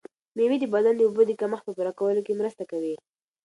[0.35, 2.95] مېوې د بدن د اوبو د کمښت په پوره کولو کې مرسته کوي.